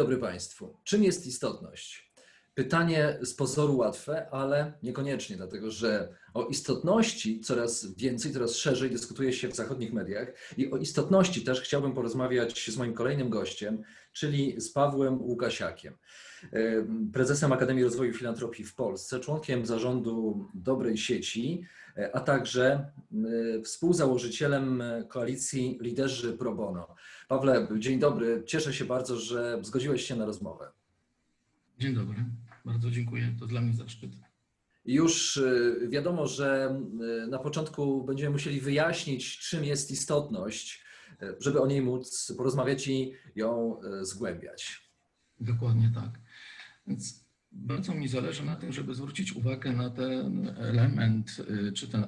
Dobry 0.00 0.18
Państwu. 0.18 0.76
Czym 0.84 1.04
jest 1.04 1.26
istotność? 1.26 2.12
Pytanie 2.54 3.18
z 3.22 3.34
pozoru 3.34 3.76
łatwe, 3.76 4.30
ale 4.30 4.72
niekoniecznie, 4.82 5.36
dlatego 5.36 5.70
że 5.70 6.14
o 6.34 6.46
istotności 6.46 7.40
coraz 7.40 7.94
więcej, 7.94 8.32
coraz 8.32 8.54
szerzej 8.54 8.90
dyskutuje 8.90 9.32
się 9.32 9.48
w 9.48 9.56
zachodnich 9.56 9.92
mediach 9.92 10.32
i 10.56 10.70
o 10.70 10.76
istotności 10.76 11.44
też 11.44 11.60
chciałbym 11.60 11.92
porozmawiać 11.92 12.70
z 12.70 12.76
moim 12.76 12.94
kolejnym 12.94 13.30
gościem, 13.30 13.82
czyli 14.12 14.60
z 14.60 14.72
Pawłem 14.72 15.22
Łukasiakiem, 15.22 15.94
prezesem 17.12 17.52
Akademii 17.52 17.84
Rozwoju 17.84 18.12
Filantropii 18.12 18.64
w 18.64 18.74
Polsce, 18.74 19.20
członkiem 19.20 19.66
zarządu 19.66 20.46
Dobrej 20.54 20.98
Sieci, 20.98 21.64
a 22.12 22.20
także 22.20 22.90
współzałożycielem 23.64 24.82
koalicji 25.08 25.78
Liderzy 25.82 26.32
Pro 26.32 26.54
Bono. 26.54 26.94
Pawle, 27.30 27.68
dzień 27.78 27.98
dobry. 27.98 28.42
Cieszę 28.46 28.74
się 28.74 28.84
bardzo, 28.84 29.18
że 29.18 29.58
zgodziłeś 29.62 30.02
się 30.04 30.16
na 30.16 30.26
rozmowę. 30.26 30.70
Dzień 31.78 31.94
dobry. 31.94 32.24
Bardzo 32.64 32.90
dziękuję. 32.90 33.34
To 33.40 33.46
dla 33.46 33.60
mnie 33.60 33.72
zaszczyt. 33.72 34.10
Już 34.84 35.36
y, 35.36 35.88
wiadomo, 35.90 36.26
że 36.26 36.80
y, 37.24 37.26
na 37.26 37.38
początku 37.38 38.04
będziemy 38.04 38.30
musieli 38.30 38.60
wyjaśnić, 38.60 39.38
czym 39.38 39.64
jest 39.64 39.90
istotność, 39.90 40.84
y, 41.22 41.36
żeby 41.40 41.60
o 41.60 41.66
niej 41.66 41.82
móc 41.82 42.32
porozmawiać 42.36 42.88
i 42.88 43.12
ją 43.36 43.80
zgłębiać. 44.00 44.90
Dokładnie 45.40 45.92
tak. 45.94 46.20
Więc 46.86 47.24
bardzo 47.52 47.94
mi 47.94 48.08
zależy 48.08 48.44
na 48.44 48.56
tym, 48.56 48.72
żeby 48.72 48.94
zwrócić 48.94 49.32
uwagę 49.32 49.72
na 49.72 49.90
ten 49.90 50.54
element, 50.58 51.36
czy 51.74 51.88
ten, 51.88 52.06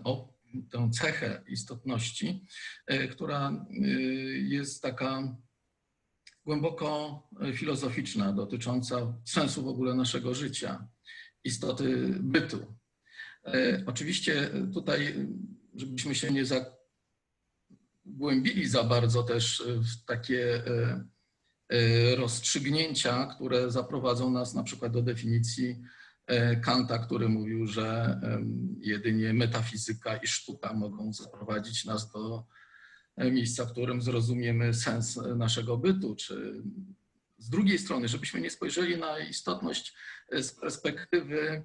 tę 0.70 0.91
cechę 0.92 1.42
istotności, 1.48 2.47
która 3.11 3.67
jest 4.42 4.83
taka 4.83 5.36
głęboko 6.44 7.22
filozoficzna, 7.55 8.33
dotycząca 8.33 9.14
sensu 9.25 9.62
w 9.62 9.69
ogóle 9.69 9.94
naszego 9.94 10.34
życia, 10.34 10.89
istoty 11.44 12.14
bytu. 12.20 12.75
E, 13.47 13.83
oczywiście 13.86 14.50
tutaj, 14.75 15.28
żebyśmy 15.75 16.14
się 16.14 16.31
nie 16.31 16.44
zagłębili 18.05 18.69
za 18.69 18.84
bardzo 18.84 19.22
też 19.22 19.64
w 19.66 20.05
takie 20.05 20.66
e, 20.66 21.05
e, 21.69 22.16
rozstrzygnięcia, 22.16 23.27
które 23.27 23.70
zaprowadzą 23.70 24.31
nas 24.31 24.55
na 24.55 24.62
przykład 24.62 24.92
do 24.92 25.03
definicji 25.03 25.83
Kanta, 26.62 26.98
który 26.98 27.28
mówił, 27.28 27.66
że 27.66 28.20
jedynie 28.80 29.34
metafizyka 29.34 30.16
i 30.16 30.27
sztuka 30.27 30.72
mogą 30.72 31.12
zaprowadzić 31.12 31.84
nas 31.84 32.12
do 32.12 32.44
miejsca, 33.19 33.64
w 33.64 33.72
którym 33.72 34.02
zrozumiemy 34.02 34.75
sens 34.75 35.20
naszego 35.36 35.77
bytu, 35.77 36.16
czy 36.16 36.62
z 37.38 37.50
drugiej 37.50 37.78
strony, 37.78 38.08
żebyśmy 38.08 38.41
nie 38.41 38.50
spojrzeli 38.50 38.97
na 38.97 39.19
istotność 39.19 39.94
z 40.32 40.53
perspektywy 40.53 41.62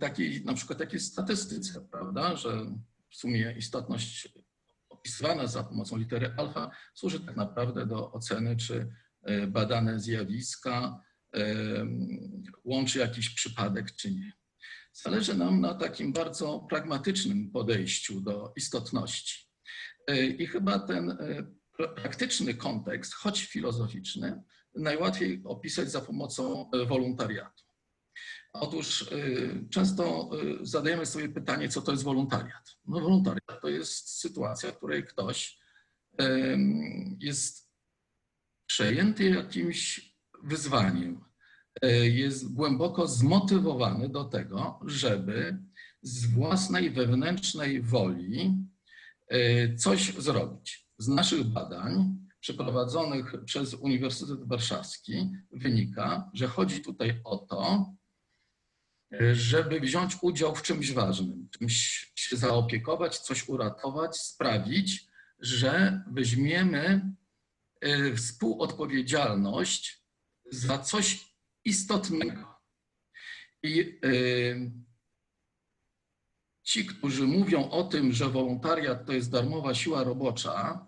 takiej, 0.00 0.44
na 0.44 0.54
przykład 0.54 0.78
takiej 0.78 1.00
statystyce, 1.00 1.80
prawda, 1.80 2.36
że 2.36 2.66
w 3.10 3.16
sumie 3.16 3.54
istotność 3.58 4.28
opisywana 4.88 5.46
za 5.46 5.64
pomocą 5.64 5.96
litery 5.96 6.34
alfa 6.36 6.70
służy 6.94 7.20
tak 7.20 7.36
naprawdę 7.36 7.86
do 7.86 8.12
oceny, 8.12 8.56
czy 8.56 8.92
badane 9.48 10.00
zjawiska 10.00 11.00
łączy 12.64 12.98
jakiś 12.98 13.30
przypadek, 13.30 13.92
czy 13.96 14.10
nie. 14.10 14.32
Zależy 14.92 15.34
nam 15.34 15.60
na 15.60 15.74
takim 15.74 16.12
bardzo 16.12 16.66
pragmatycznym 16.70 17.50
podejściu 17.50 18.20
do 18.20 18.52
istotności. 18.56 19.50
E, 20.06 20.26
I 20.26 20.46
chyba 20.46 20.78
ten 20.78 21.10
e, 21.10 21.16
praktyczny 21.96 22.54
kontekst, 22.54 23.14
choć 23.14 23.44
filozoficzny, 23.44 24.42
najłatwiej 24.74 25.42
opisać 25.44 25.90
za 25.90 26.00
pomocą 26.00 26.70
e, 26.70 26.86
wolontariatu. 26.86 27.64
Otóż 28.52 29.10
często 29.70 30.30
zadajemy 30.62 31.06
sobie 31.06 31.28
pytanie, 31.28 31.68
co 31.68 31.82
to 31.82 31.92
jest 31.92 32.04
wolontariat. 32.04 32.76
No, 32.86 33.00
wolontariat 33.00 33.60
to 33.62 33.68
jest 33.68 34.20
sytuacja, 34.20 34.72
w 34.72 34.76
której 34.76 35.04
ktoś 35.04 35.58
jest 37.20 37.70
przejęty 38.66 39.24
jakimś 39.24 40.14
wyzwaniem, 40.42 41.24
jest 42.02 42.54
głęboko 42.54 43.06
zmotywowany 43.06 44.08
do 44.08 44.24
tego, 44.24 44.80
żeby 44.86 45.58
z 46.02 46.26
własnej 46.26 46.90
wewnętrznej 46.90 47.82
woli 47.82 48.54
E, 49.30 49.76
coś 49.76 50.14
zrobić. 50.14 50.86
Z 50.98 51.08
naszych 51.08 51.44
badań 51.44 52.14
przeprowadzonych 52.40 53.44
przez 53.44 53.74
Uniwersytet 53.74 54.48
Warszawski 54.48 55.30
wynika, 55.52 56.30
że 56.34 56.46
chodzi 56.46 56.80
tutaj 56.80 57.20
o 57.24 57.38
to, 57.38 57.92
e, 59.12 59.34
żeby 59.34 59.80
wziąć 59.80 60.16
udział 60.22 60.54
w 60.54 60.62
czymś 60.62 60.92
ważnym, 60.92 61.48
czymś 61.58 62.12
się 62.14 62.36
zaopiekować, 62.36 63.18
coś 63.18 63.48
uratować, 63.48 64.16
sprawić, 64.16 65.06
że 65.38 66.02
weźmiemy 66.12 67.14
e, 67.80 68.14
współodpowiedzialność 68.14 70.04
za 70.52 70.78
coś 70.78 71.29
istotnego. 71.64 72.54
I 73.62 74.00
ci, 76.70 76.86
którzy 76.86 77.26
mówią 77.26 77.70
o 77.70 77.84
tym, 77.84 78.12
że 78.12 78.28
wolontariat 78.28 79.06
to 79.06 79.12
jest 79.12 79.30
darmowa 79.30 79.74
siła 79.74 80.04
robocza 80.04 80.86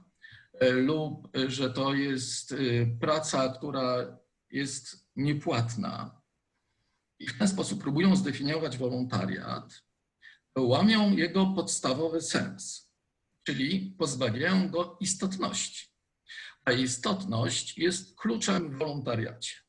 e, 0.61 0.71
lub 0.71 1.37
e, 1.37 1.51
że 1.51 1.71
to 1.71 1.95
jest 1.95 2.53
e, 2.53 2.57
praca, 3.01 3.49
która 3.49 4.19
jest 4.51 5.09
niepłatna 5.17 6.23
i 7.19 7.27
w 7.29 7.39
ten 7.39 7.49
sposób 7.49 7.83
próbują 7.83 8.17
zdefiniować 8.17 8.79
wolontariat, 8.79 9.83
łamią 10.59 11.17
jego 11.17 11.47
podstawowy 11.47 12.21
sens, 12.21 12.93
czyli 13.43 13.95
pozbawiają 13.99 14.69
go 14.69 14.97
istotności. 15.01 15.93
A 16.65 16.73
istotność 16.73 17.79
jest 17.79 18.17
kluczem 18.17 18.71
w 18.71 18.79
wolontariacie. 18.79 19.62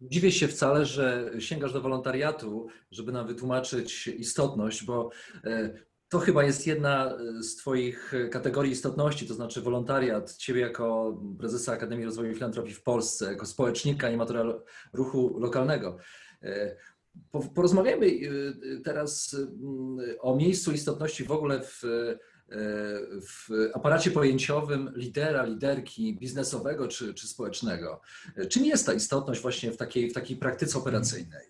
Dziwię 0.00 0.32
się 0.32 0.48
wcale, 0.48 0.86
że 0.86 1.30
sięgasz 1.38 1.72
do 1.72 1.80
wolontariatu, 1.80 2.68
żeby 2.90 3.12
nam 3.12 3.26
wytłumaczyć 3.26 4.06
istotność, 4.06 4.84
bo 4.84 5.10
e, 5.44 5.86
to 6.08 6.18
chyba 6.18 6.44
jest 6.44 6.66
jedna 6.66 7.18
z 7.40 7.56
Twoich 7.56 8.12
kategorii 8.30 8.72
istotności, 8.72 9.26
to 9.26 9.34
znaczy 9.34 9.60
wolontariat. 9.60 10.36
Ciebie 10.36 10.60
jako 10.60 11.16
prezesa 11.38 11.72
Akademii 11.72 12.04
Rozwoju 12.04 12.34
Filantropii 12.34 12.74
w 12.74 12.82
Polsce, 12.82 13.32
jako 13.32 13.46
społecznika, 13.46 14.06
animatora 14.06 14.44
ruchu 14.92 15.38
lokalnego. 15.38 15.98
E, 16.42 16.76
porozmawiajmy 17.54 18.06
e, 18.06 18.10
teraz 18.84 19.34
mm, 19.34 20.16
o 20.20 20.36
miejscu 20.36 20.72
istotności 20.72 21.24
w 21.24 21.32
ogóle 21.32 21.60
w 21.62 21.82
w 23.20 23.48
aparacie 23.74 24.10
pojęciowym 24.10 24.92
lidera, 24.96 25.44
liderki 25.44 26.16
biznesowego 26.18 26.88
czy, 26.88 27.14
czy 27.14 27.28
społecznego. 27.28 28.00
Czym 28.50 28.64
jest 28.64 28.86
ta 28.86 28.94
istotność 28.94 29.40
właśnie 29.42 29.72
w 29.72 29.76
takiej, 29.76 30.10
w 30.10 30.14
takiej 30.14 30.36
praktyce 30.36 30.78
operacyjnej? 30.78 31.46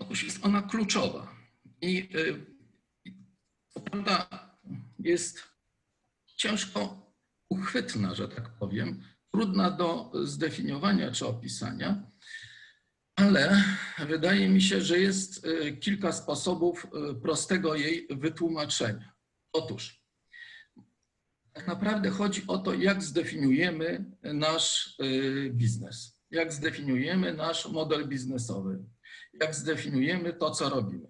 Otóż 0.00 0.24
jest 0.24 0.44
ona 0.44 0.62
kluczowa 0.62 1.34
i 1.80 2.08
co 3.68 3.80
prawda 3.80 4.28
jest 4.98 5.42
ciężko 6.36 7.12
uchwytna, 7.48 8.14
że 8.14 8.28
tak 8.28 8.50
powiem, 8.50 9.02
trudna 9.32 9.70
do 9.70 10.12
zdefiniowania 10.24 11.12
czy 11.12 11.26
opisania, 11.26 12.09
ale 13.20 13.64
wydaje 13.98 14.48
mi 14.48 14.62
się, 14.62 14.80
że 14.80 14.98
jest 14.98 15.46
y, 15.46 15.76
kilka 15.76 16.12
sposobów 16.12 16.86
y, 17.10 17.14
prostego 17.14 17.74
jej 17.74 18.06
wytłumaczenia. 18.10 19.12
Otóż, 19.52 20.02
tak 21.52 21.66
naprawdę 21.66 22.10
chodzi 22.10 22.42
o 22.46 22.58
to, 22.58 22.74
jak 22.74 23.02
zdefiniujemy 23.02 24.04
nasz 24.22 24.96
y, 25.02 25.50
biznes, 25.54 26.20
jak 26.30 26.52
zdefiniujemy 26.52 27.34
nasz 27.34 27.68
model 27.68 28.08
biznesowy, 28.08 28.84
jak 29.40 29.54
zdefiniujemy 29.54 30.32
to, 30.32 30.50
co 30.50 30.68
robimy. 30.68 31.08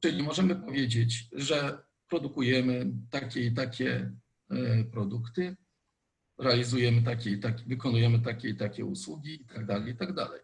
Czyli 0.00 0.22
możemy 0.22 0.56
powiedzieć, 0.56 1.28
że 1.32 1.78
produkujemy 2.08 2.86
takie 3.10 3.40
i 3.40 3.54
takie 3.54 4.12
produkty, 4.92 5.56
realizujemy 6.38 7.02
takie 7.02 7.30
i 7.30 7.40
takie, 7.40 7.64
wykonujemy 7.64 8.20
takie 8.20 8.48
i 8.48 8.56
takie 8.56 8.84
usługi 8.84 9.42
i 9.42 9.46
tak 9.46 9.66
dalej, 9.66 9.92
i 9.92 9.96
tak 9.96 10.14
dalej. 10.14 10.43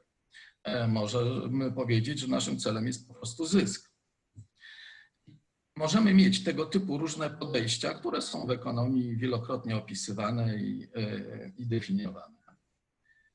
E, 0.64 0.88
Możemy 0.88 1.72
powiedzieć, 1.72 2.18
że 2.18 2.26
naszym 2.26 2.58
celem 2.58 2.86
jest 2.86 3.08
po 3.08 3.14
prostu 3.14 3.46
zysk. 3.46 3.90
Możemy 5.76 6.14
mieć 6.14 6.44
tego 6.44 6.66
typu 6.66 6.98
różne 6.98 7.30
podejścia, 7.30 7.94
które 7.94 8.22
są 8.22 8.46
w 8.46 8.50
ekonomii 8.50 9.16
wielokrotnie 9.16 9.76
opisywane 9.76 10.56
i, 10.56 10.88
e, 10.94 11.48
i 11.58 11.66
definiowane. 11.66 12.40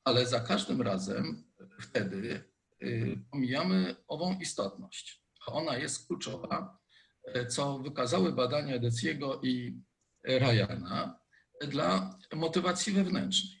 Ale 0.04 0.26
za 0.26 0.40
każdym 0.40 0.82
razem 0.82 1.44
wtedy 1.80 2.44
y, 2.82 3.18
pomijamy 3.30 3.96
ową 4.08 4.38
istotność. 4.38 5.22
Ona 5.46 5.76
jest 5.76 6.06
kluczowa, 6.06 6.78
e, 7.24 7.46
co 7.46 7.78
wykazały 7.78 8.32
badania 8.32 8.78
Deciego 8.78 9.40
i 9.42 9.80
Ryana 10.24 11.20
dla 11.68 12.18
motywacji 12.34 12.92
wewnętrznej. 12.92 13.55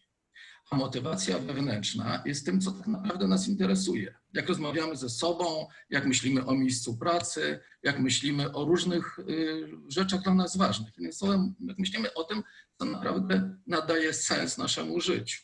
A 0.70 0.76
motywacja 0.76 1.38
wewnętrzna 1.38 2.22
jest 2.24 2.46
tym, 2.46 2.60
co 2.60 2.72
tak 2.72 2.86
naprawdę 2.86 3.28
nas 3.28 3.48
interesuje. 3.48 4.14
Jak 4.32 4.48
rozmawiamy 4.48 4.96
ze 4.96 5.08
sobą, 5.08 5.66
jak 5.90 6.06
myślimy 6.06 6.46
o 6.46 6.54
miejscu 6.54 6.96
pracy, 6.96 7.60
jak 7.82 7.98
myślimy 7.98 8.52
o 8.52 8.64
różnych 8.64 9.18
y, 9.18 9.68
rzeczach 9.88 10.22
dla 10.22 10.34
nas 10.34 10.56
ważnych. 10.56 10.98
Innymi 10.98 11.12
słowy, 11.12 11.38
jak 11.68 11.78
myślimy 11.78 12.14
o 12.14 12.24
tym, 12.24 12.42
co 12.78 12.84
naprawdę 12.84 13.56
nadaje 13.66 14.12
sens 14.12 14.58
naszemu 14.58 15.00
życiu. 15.00 15.42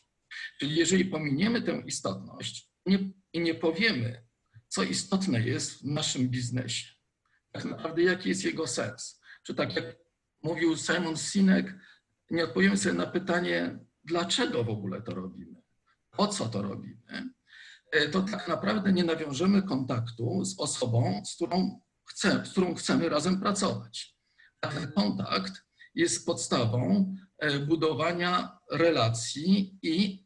Czyli 0.59 0.75
jeżeli 0.75 1.05
pominiemy 1.05 1.61
tę 1.61 1.83
istotność 1.85 2.69
nie, 2.85 2.99
i 3.33 3.39
nie 3.39 3.55
powiemy, 3.55 4.23
co 4.67 4.83
istotne 4.83 5.41
jest 5.41 5.81
w 5.81 5.85
naszym 5.85 6.29
biznesie, 6.29 6.93
tak 7.51 7.65
naprawdę 7.65 8.03
jaki 8.03 8.29
jest 8.29 8.45
jego 8.45 8.67
sens, 8.67 9.21
czy 9.43 9.55
tak 9.55 9.75
jak 9.75 9.85
mówił 10.43 10.77
Simon 10.77 11.17
Sinek, 11.17 11.75
nie 12.31 12.43
odpowiemy 12.43 12.77
sobie 12.77 12.95
na 12.95 13.05
pytanie, 13.05 13.79
dlaczego 14.03 14.63
w 14.63 14.69
ogóle 14.69 15.01
to 15.01 15.15
robimy, 15.15 15.61
po 16.11 16.27
co 16.27 16.45
to 16.45 16.61
robimy, 16.61 17.33
e, 17.91 18.09
to 18.09 18.21
tak 18.21 18.47
naprawdę 18.47 18.93
nie 18.93 19.03
nawiążemy 19.03 19.61
kontaktu 19.61 20.45
z 20.45 20.59
osobą, 20.59 21.21
z 21.25 21.35
którą, 21.35 21.81
chce, 22.05 22.45
z 22.45 22.51
którą 22.51 22.75
chcemy 22.75 23.09
razem 23.09 23.39
pracować. 23.39 24.17
A 24.61 24.67
ten 24.67 24.91
kontakt 24.91 25.53
jest 25.95 26.25
podstawą 26.25 27.13
e, 27.37 27.59
budowania 27.59 28.59
relacji 28.71 29.79
i 29.81 30.23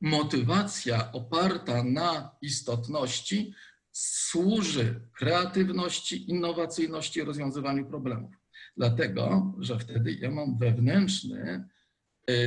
motywacja 0.00 1.12
oparta 1.12 1.82
na 1.82 2.36
istotności 2.42 3.54
służy 3.92 5.08
kreatywności, 5.18 6.30
innowacyjności 6.30 7.24
rozwiązywaniu 7.24 7.86
problemów. 7.86 8.30
Dlatego, 8.76 9.54
że 9.58 9.78
wtedy 9.78 10.12
ja 10.12 10.30
mam 10.30 10.58
wewnętrzny 10.58 11.68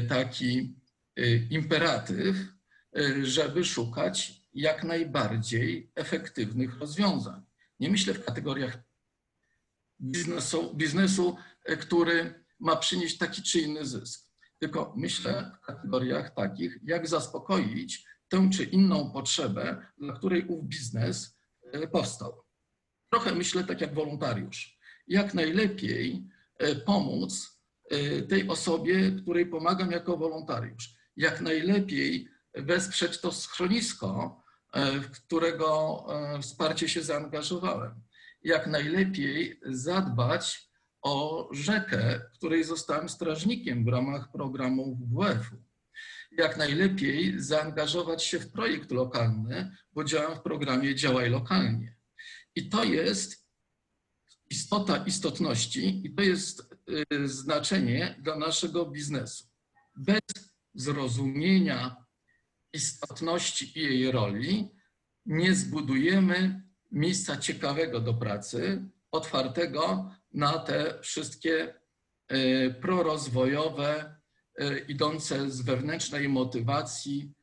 taki 0.10 0.76
y, 1.20 1.48
imperatyw, 1.50 2.36
y, 2.98 3.26
żeby 3.26 3.66
szukać 3.66 4.42
jak 4.54 4.84
najbardziej 4.84 5.92
efektywnych 5.96 6.80
rozwiązań. 6.80 7.42
Nie 7.80 7.90
myślę 7.90 8.14
w 8.14 8.26
kategoriach 8.26 8.78
biznesu, 10.02 10.76
biznesu 10.76 11.38
który 11.80 12.44
ma 12.60 12.76
przynieść 12.76 13.18
taki 13.18 13.42
czy 13.44 13.60
inny 13.60 13.86
zysk, 13.86 14.28
tylko 14.60 14.94
myślę 14.98 15.52
w 15.62 15.66
kategoriach 15.66 16.36
takich, 16.36 16.80
jak 16.84 17.08
zaspokoić 17.08 18.06
tę 18.28 18.50
czy 18.54 18.64
inną 18.64 19.12
potrzebę, 19.12 19.86
dla 19.98 20.14
której 20.14 20.46
ów 20.48 20.68
biznes 20.68 21.38
powstał. 21.92 22.44
Trochę 23.10 23.36
myślę 23.36 23.64
tak 23.64 23.82
jak 23.82 23.94
wolontariusz 23.94 24.82
jak 25.12 25.34
najlepiej 25.34 26.28
e, 26.60 26.76
pomóc 26.76 27.34
e, 27.44 27.61
tej 28.30 28.48
osobie, 28.48 29.12
której 29.22 29.46
pomagam 29.46 29.92
jako 29.92 30.18
wolontariusz. 30.18 30.90
Jak 31.18 31.42
najlepiej 31.42 32.28
wesprzeć 32.54 33.22
to 33.22 33.32
schronisko, 33.32 34.44
e, 34.74 34.92
w 35.00 35.12
którego 35.12 36.06
wsparcie 36.42 36.90
się 36.90 37.04
zaangażowałem. 37.04 38.02
Jak 38.44 38.68
najlepiej 38.68 39.60
zadbać 39.66 40.72
o 41.02 41.48
rzekę, 41.52 42.22
której 42.34 42.64
zostałem 42.64 43.10
strażnikiem 43.10 43.86
w 43.86 43.88
ramach 43.88 44.32
programu 44.32 44.96
WWF-u. 44.96 45.56
Jak 46.38 46.58
najlepiej 46.58 47.40
zaangażować 47.40 48.24
się 48.24 48.40
w 48.40 48.52
projekt 48.52 48.92
lokalny, 48.92 49.76
bo 49.94 50.04
działam 50.04 50.36
w 50.36 50.42
programie 50.42 50.96
Działaj 50.96 51.30
Lokalnie. 51.30 51.96
I 52.56 52.70
to 52.70 52.84
jest 52.84 53.48
istota 54.50 54.98
istotności 54.98 56.02
i 56.06 56.16
to 56.16 56.22
jest 56.22 56.71
znaczenie 57.26 58.16
dla 58.20 58.36
naszego 58.36 58.86
biznesu. 58.86 59.46
Bez 59.98 60.22
zrozumienia 60.74 62.06
istotności 62.74 63.80
i 63.80 63.82
jej 63.82 64.12
roli 64.12 64.70
nie 65.26 65.56
zbudujemy 65.56 66.64
miejsca 66.92 67.38
ciekawego 67.38 68.00
do 68.00 68.14
pracy, 68.14 68.84
otwartego 69.12 70.12
na 70.34 70.60
te 70.60 71.00
wszystkie 71.02 71.74
y, 72.32 72.76
prorozwojowe, 72.82 74.16
y, 74.62 74.86
idące 74.88 75.52
z 75.52 75.62
wewnętrznej 75.62 76.30
motywacji 76.30 77.34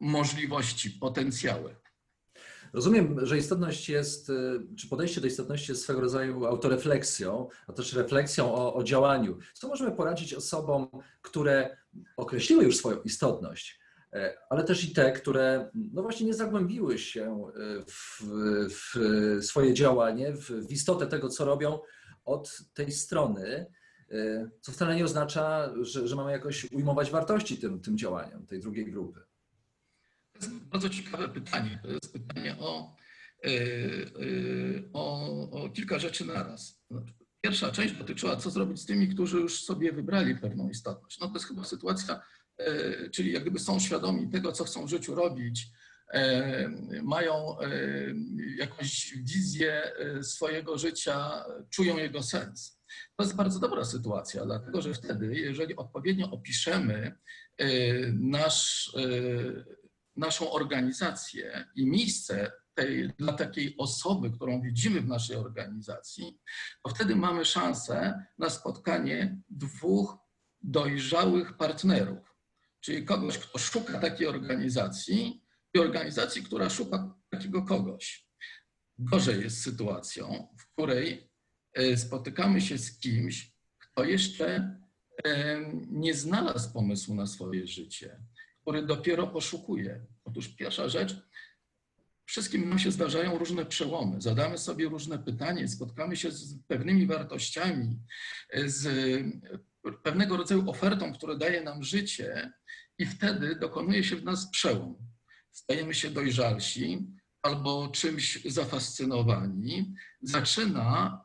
możliwości, 0.00 0.90
potencjały. 0.90 1.76
Rozumiem, 2.72 3.26
że 3.26 3.38
istotność 3.38 3.88
jest, 3.88 4.30
y, 4.30 4.60
czy 4.76 4.88
podejście 4.88 5.20
do 5.20 5.26
istotności 5.26 5.72
jest 5.72 5.82
swego 5.82 6.00
rodzaju 6.00 6.46
autorefleksją, 6.46 7.48
a 7.66 7.72
też 7.72 7.92
refleksją 7.92 8.54
o, 8.54 8.74
o 8.74 8.84
działaniu. 8.84 9.38
Co 9.54 9.68
możemy 9.68 9.92
poradzić 9.92 10.34
osobom, 10.34 10.88
które 11.22 11.76
określiły 12.16 12.64
już 12.64 12.76
swoją 12.76 13.02
istotność, 13.02 13.80
e, 14.12 14.34
ale 14.50 14.64
też 14.64 14.84
i 14.84 14.92
te, 14.92 15.12
które 15.12 15.70
no 15.74 16.02
właśnie 16.02 16.26
nie 16.26 16.34
zagłębiły 16.34 16.98
się 16.98 17.50
e, 17.56 17.84
w, 17.86 18.22
w 18.70 19.44
swoje 19.44 19.74
działanie, 19.74 20.32
w, 20.32 20.50
w 20.50 20.72
istotę 20.72 21.06
tego, 21.06 21.28
co 21.28 21.44
robią 21.44 21.78
od 22.24 22.58
tej 22.74 22.92
strony, 22.92 23.66
e, 24.10 24.50
co 24.60 24.72
wcale 24.72 24.96
nie 24.96 25.04
oznacza, 25.04 25.72
że, 25.80 26.08
że 26.08 26.16
mamy 26.16 26.32
jakoś 26.32 26.72
ujmować 26.72 27.10
wartości 27.10 27.58
tym, 27.58 27.80
tym 27.80 27.98
działaniom 27.98 28.46
tej 28.46 28.60
drugiej 28.60 28.90
grupy. 28.92 29.29
Jest 30.40 30.54
bardzo 30.54 30.88
ciekawe 30.90 31.28
pytanie. 31.28 31.78
To 31.82 31.88
jest 31.88 32.12
pytanie 32.12 32.56
o, 32.58 32.96
e, 33.44 33.48
e, 33.48 33.52
o, 34.92 35.50
o 35.50 35.70
kilka 35.70 35.98
rzeczy 35.98 36.24
naraz. 36.24 36.82
Pierwsza 37.40 37.72
część 37.72 37.94
dotyczyła, 37.94 38.36
co 38.36 38.50
zrobić 38.50 38.80
z 38.80 38.86
tymi, 38.86 39.08
którzy 39.08 39.36
już 39.36 39.64
sobie 39.64 39.92
wybrali 39.92 40.36
pewną 40.36 40.70
istotność. 40.70 41.18
No 41.18 41.28
to 41.28 41.34
jest 41.34 41.46
chyba 41.46 41.64
sytuacja, 41.64 42.20
e, 42.58 43.10
czyli 43.10 43.32
jak 43.32 43.42
gdyby 43.42 43.58
są 43.58 43.80
świadomi 43.80 44.30
tego, 44.30 44.52
co 44.52 44.64
chcą 44.64 44.86
w 44.86 44.90
życiu 44.90 45.14
robić, 45.14 45.66
mają 47.02 47.56
jakąś 48.56 49.14
wizję 49.16 49.92
swojego 50.22 50.78
życia, 50.78 51.44
czują 51.70 51.96
jego 51.96 52.22
sens. 52.22 52.80
To 53.16 53.24
jest 53.24 53.36
bardzo 53.36 53.60
dobra 53.60 53.84
sytuacja, 53.84 54.44
dlatego 54.44 54.82
że 54.82 54.94
wtedy, 54.94 55.34
jeżeli 55.34 55.76
odpowiednio 55.76 56.30
opiszemy 56.30 57.18
nasz 58.12 58.92
naszą 60.16 60.52
organizację 60.52 61.66
i 61.76 61.86
miejsce 61.86 62.52
tej, 62.74 63.12
dla 63.18 63.32
takiej 63.32 63.74
osoby, 63.78 64.30
którą 64.30 64.60
widzimy 64.60 65.00
w 65.00 65.08
naszej 65.08 65.36
organizacji, 65.36 66.38
to 66.82 66.90
wtedy 66.90 67.16
mamy 67.16 67.44
szansę 67.44 68.24
na 68.38 68.50
spotkanie 68.50 69.38
dwóch 69.48 70.16
dojrzałych 70.62 71.56
partnerów, 71.56 72.34
czyli 72.80 73.04
kogoś, 73.04 73.38
kto 73.38 73.58
szuka 73.58 74.00
takiej 74.00 74.26
organizacji 74.26 75.42
i 75.74 75.78
organizacji, 75.78 76.42
która 76.42 76.70
szuka 76.70 77.14
takiego 77.30 77.62
kogoś. 77.62 78.26
Gorzej 78.98 79.40
jest 79.40 79.62
sytuacją, 79.62 80.48
w 80.58 80.72
której 80.72 81.30
e, 81.74 81.96
spotykamy 81.96 82.60
się 82.60 82.78
z 82.78 82.98
kimś, 82.98 83.52
kto 83.78 84.04
jeszcze 84.04 84.76
e, 85.24 85.60
nie 85.90 86.14
znalazł 86.14 86.72
pomysłu 86.72 87.14
na 87.14 87.26
swoje 87.26 87.66
życie, 87.66 88.20
który 88.70 88.86
dopiero 88.86 89.26
poszukuje. 89.26 90.06
Otóż 90.24 90.48
pierwsza 90.48 90.88
rzecz, 90.88 91.16
wszystkim 92.24 92.68
nam 92.68 92.78
się 92.78 92.90
zdarzają 92.90 93.38
różne 93.38 93.66
przełomy. 93.66 94.20
Zadamy 94.20 94.58
sobie 94.58 94.88
różne 94.88 95.18
pytania, 95.18 95.68
spotkamy 95.68 96.16
się 96.16 96.30
z 96.30 96.58
pewnymi 96.68 97.06
wartościami, 97.06 97.98
z 98.64 98.88
pewnego 100.02 100.36
rodzaju 100.36 100.70
ofertą, 100.70 101.12
która 101.12 101.34
daje 101.34 101.62
nam 101.62 101.82
życie, 101.82 102.52
i 102.98 103.06
wtedy 103.06 103.56
dokonuje 103.56 104.04
się 104.04 104.16
w 104.16 104.24
nas 104.24 104.50
przełom. 104.50 104.96
Stajemy 105.52 105.94
się 105.94 106.10
dojrzalsi 106.10 107.06
albo 107.42 107.88
czymś 107.88 108.44
zafascynowani. 108.44 109.94
Zaczyna 110.22 111.24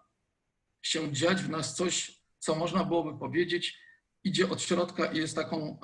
się 0.82 1.14
dziać 1.14 1.42
w 1.42 1.50
nas 1.50 1.76
coś, 1.76 2.22
co 2.40 2.56
można 2.56 2.84
byłoby 2.84 3.20
powiedzieć, 3.20 3.80
idzie 4.24 4.50
od 4.50 4.62
środka 4.62 5.06
i 5.06 5.18
jest 5.18 5.36
taką 5.36 5.80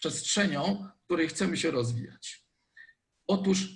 przestrzenią, 0.00 0.88
w 1.02 1.04
której 1.04 1.28
chcemy 1.28 1.56
się 1.56 1.70
rozwijać. 1.70 2.46
Otóż 3.26 3.68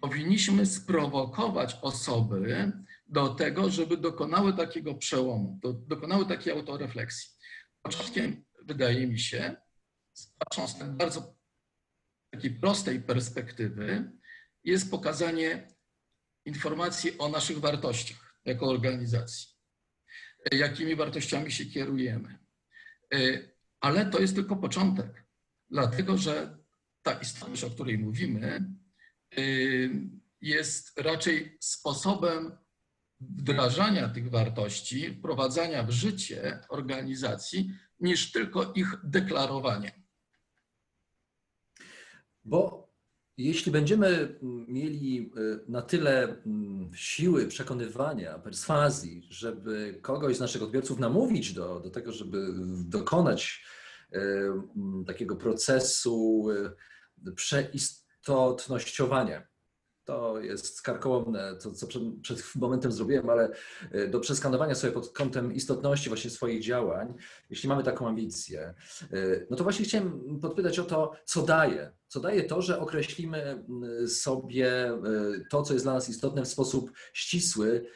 powinniśmy 0.00 0.66
sprowokować 0.66 1.76
osoby 1.82 2.72
do 3.06 3.28
tego, 3.28 3.70
żeby 3.70 3.96
dokonały 3.96 4.56
takiego 4.56 4.94
przełomu, 4.94 5.58
do, 5.62 5.72
dokonały 5.72 6.26
takiej 6.26 6.52
autorefleksji. 6.52 7.30
Początkiem, 7.82 8.44
wydaje 8.62 9.06
mi 9.06 9.18
się, 9.18 9.56
patrząc 10.38 10.70
z 10.70 10.82
bardzo 10.82 11.36
takiej 12.30 12.50
prostej 12.50 13.02
perspektywy, 13.02 14.12
jest 14.64 14.90
pokazanie 14.90 15.68
informacji 16.44 17.18
o 17.18 17.28
naszych 17.28 17.58
wartościach 17.58 18.36
jako 18.44 18.66
organizacji, 18.66 19.48
jakimi 20.52 20.96
wartościami 20.96 21.52
się 21.52 21.66
kierujemy. 21.66 22.38
Ale 23.80 24.06
to 24.06 24.20
jest 24.20 24.34
tylko 24.34 24.56
początek, 24.56 25.24
dlatego 25.70 26.18
że 26.18 26.58
ta 27.02 27.12
istotność, 27.12 27.64
o 27.64 27.70
której 27.70 27.98
mówimy, 27.98 28.64
jest 30.40 31.00
raczej 31.00 31.56
sposobem 31.60 32.58
wdrażania 33.20 34.08
tych 34.08 34.30
wartości, 34.30 35.14
wprowadzania 35.14 35.82
w 35.82 35.90
życie 35.90 36.60
organizacji, 36.68 37.74
niż 38.00 38.32
tylko 38.32 38.72
ich 38.72 38.96
deklarowanie. 39.04 40.02
Bo 42.44 42.89
jeśli 43.44 43.72
będziemy 43.72 44.38
mieli 44.68 45.32
y, 45.36 45.60
na 45.68 45.82
tyle 45.82 46.36
mm, 46.46 46.90
siły 46.94 47.46
przekonywania, 47.46 48.38
perswazji, 48.38 49.26
żeby 49.30 49.98
kogoś 50.02 50.36
z 50.36 50.40
naszych 50.40 50.62
odbiorców 50.62 50.98
namówić 50.98 51.52
do, 51.52 51.80
do 51.80 51.90
tego, 51.90 52.12
żeby 52.12 52.46
dokonać 52.84 53.64
y, 54.14 54.18
mm, 54.76 55.04
takiego 55.04 55.36
procesu 55.36 56.46
y, 57.26 57.32
przeistotnościowania, 57.32 59.49
to 60.10 60.40
jest 60.40 60.82
karkołomne, 60.82 61.56
to 61.62 61.70
co 61.70 61.86
przed, 61.86 62.02
przed, 62.22 62.42
momentem 62.54 62.92
zrobiłem, 62.92 63.30
ale 63.30 63.50
e, 63.92 64.08
do 64.08 64.20
przeskanowania 64.20 64.74
sobie 64.74 64.92
pod 64.92 65.12
kątem 65.12 65.54
istotności 65.54 66.08
właśnie 66.08 66.30
swoich 66.30 66.62
działań, 66.62 67.14
jeśli 67.50 67.68
mamy 67.68 67.82
taką 67.82 68.08
ambicję, 68.08 68.74
e, 69.12 69.46
no 69.50 69.56
to 69.56 69.64
właśnie 69.64 69.84
chciałem 69.84 70.38
podpytać 70.40 70.78
o 70.78 70.84
to, 70.84 71.12
co 71.24 71.42
daje. 71.42 71.92
Co 72.08 72.20
daje 72.20 72.44
to, 72.44 72.62
że 72.62 72.80
określimy 72.80 73.64
sobie 74.06 74.88
e, 74.88 74.98
to, 75.50 75.62
co 75.62 75.72
jest 75.72 75.84
dla 75.84 75.94
nas 75.94 76.08
istotne 76.08 76.42
w 76.42 76.48
sposób 76.48 76.92
ścisły, 77.12 77.86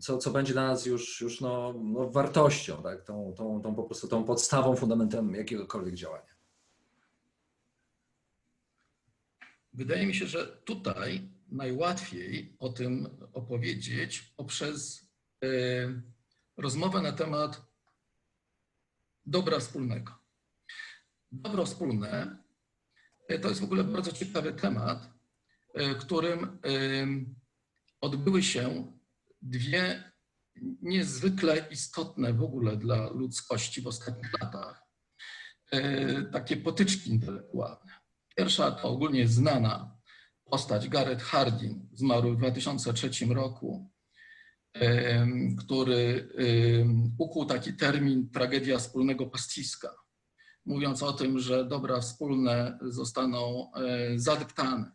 co, 0.00 0.18
co 0.18 0.30
będzie 0.30 0.52
dla 0.52 0.66
nas 0.66 0.86
już, 0.86 1.20
już 1.20 1.40
no, 1.40 1.74
no 1.84 2.10
wartością, 2.10 2.82
tak? 2.82 3.04
tą, 3.04 3.34
tą, 3.36 3.62
tą 3.62 3.74
po 3.74 3.82
prostu 3.82 4.08
tą 4.08 4.24
podstawą, 4.24 4.76
fundamentem 4.76 5.34
jakiegokolwiek 5.34 5.94
działania. 5.94 6.39
Wydaje 9.72 10.06
mi 10.06 10.14
się, 10.14 10.26
że 10.26 10.46
tutaj 10.46 11.28
najłatwiej 11.48 12.56
o 12.58 12.68
tym 12.68 13.08
opowiedzieć 13.32 14.20
poprzez 14.36 15.08
e, 15.44 15.48
rozmowę 16.56 17.02
na 17.02 17.12
temat 17.12 17.62
dobra 19.26 19.58
wspólnego. 19.58 20.12
Dobro 21.32 21.66
wspólne 21.66 22.38
e, 23.28 23.38
to 23.38 23.48
jest 23.48 23.60
w 23.60 23.64
ogóle 23.64 23.84
bardzo 23.84 24.12
ciekawy 24.12 24.52
temat, 24.52 25.10
e, 25.74 25.94
którym 25.94 26.58
odbyły 28.00 28.42
się 28.42 28.92
dwie 29.42 30.12
niezwykle 30.82 31.68
istotne 31.70 32.32
w 32.32 32.42
ogóle 32.42 32.76
dla 32.76 33.10
ludzkości 33.10 33.82
w 33.82 33.86
ostatnich 33.86 34.32
latach 34.40 34.82
takie 36.32 36.56
potyczki 36.56 37.10
intelektualne. 37.10 37.99
Pierwsza 38.40 38.70
to 38.70 38.88
ogólnie 38.88 39.28
znana 39.28 39.96
postać 40.44 40.88
Gareth 40.88 41.24
Hardin, 41.24 41.88
zmarły 41.92 42.34
w 42.34 42.38
2003 42.38 43.10
roku, 43.26 43.90
który 45.58 46.28
ukuł 47.18 47.44
taki 47.46 47.72
termin 47.76 48.30
tragedia 48.30 48.78
wspólnego 48.78 49.26
pastwiska, 49.26 49.94
mówiąc 50.66 51.02
o 51.02 51.12
tym, 51.12 51.38
że 51.38 51.64
dobra 51.64 52.00
wspólne 52.00 52.78
zostaną 52.82 53.72
e, 53.74 54.18
zadeptane, 54.18 54.92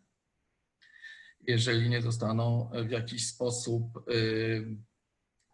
jeżeli 1.40 1.88
nie 1.88 2.02
zostaną 2.02 2.70
w 2.86 2.90
jakiś 2.90 3.26
sposób 3.26 4.04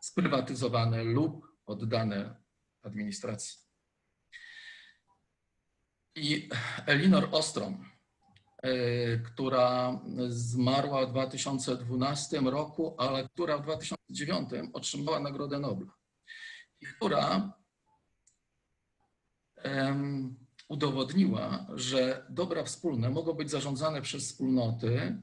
sprywatyzowane 0.00 1.04
lub 1.04 1.46
oddane 1.66 2.36
administracji. 2.82 3.61
I 6.14 6.48
Elinor 6.86 7.28
Ostrom, 7.30 7.84
e, 8.62 8.72
która 9.18 10.00
zmarła 10.28 11.06
w 11.06 11.10
2012 11.10 12.40
roku, 12.40 12.94
ale 12.98 13.28
która 13.28 13.58
w 13.58 13.62
2009 13.62 14.50
otrzymała 14.72 15.20
Nagrodę 15.20 15.58
Nobla. 15.58 15.92
I 16.80 16.86
która 16.86 17.52
udowodniła, 20.68 21.66
że 21.74 22.26
dobra 22.30 22.64
wspólne 22.64 23.10
mogą 23.10 23.32
być 23.32 23.50
zarządzane 23.50 24.02
przez 24.02 24.24
wspólnoty, 24.24 25.22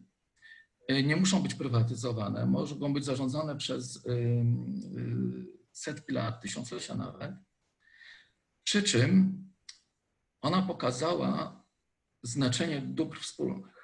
e, 0.87 1.03
nie 1.03 1.15
muszą 1.15 1.43
być 1.43 1.53
prywatyzowane, 1.53 2.45
mogą 2.45 2.93
być 2.93 3.05
zarządzane 3.05 3.57
przez 3.57 3.97
e, 3.97 4.11
setki 5.71 6.11
lat, 6.11 6.41
tysiąclecia 6.41 6.95
nawet. 6.95 7.31
Przy 8.63 8.83
czym 8.83 9.48
ona 10.41 10.61
pokazała 10.61 11.63
znaczenie 12.23 12.81
dóbr 12.81 13.19
wspólnych. 13.19 13.79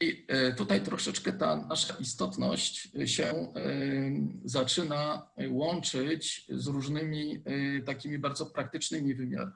I 0.00 0.26
e, 0.28 0.52
tutaj 0.52 0.82
troszeczkę 0.82 1.32
ta 1.32 1.56
nasza 1.56 1.94
istotność 1.94 2.88
się 3.04 3.24
e, 3.24 3.52
zaczyna 4.44 5.30
łączyć 5.50 6.46
z 6.48 6.66
różnymi 6.66 7.42
e, 7.44 7.82
takimi 7.82 8.18
bardzo 8.18 8.46
praktycznymi 8.46 9.14
wymiarami. 9.14 9.52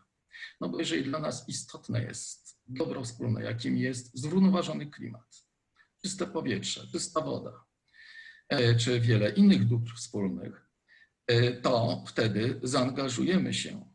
No 0.61 0.69
bo 0.69 0.79
jeżeli 0.79 1.05
dla 1.05 1.19
nas 1.19 1.49
istotne 1.49 2.03
jest 2.03 2.61
dobro 2.67 3.05
wspólne, 3.05 3.43
jakim 3.43 3.77
jest 3.77 4.19
zrównoważony 4.19 4.87
klimat, 4.87 5.45
czyste 6.03 6.27
powietrze, 6.27 6.87
czysta 6.93 7.21
woda, 7.21 7.65
czy 8.79 9.01
wiele 9.01 9.31
innych 9.31 9.69
dóbr 9.69 9.93
wspólnych, 9.97 10.69
to 11.63 12.05
wtedy 12.07 12.61
zaangażujemy 12.63 13.55
się 13.55 13.90